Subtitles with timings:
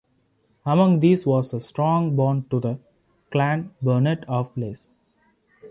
[0.65, 2.79] Among these was a strong bond to the
[3.29, 4.89] Clan Burnett of Leys.